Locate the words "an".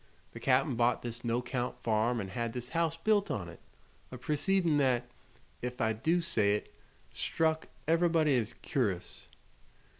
2.19-2.29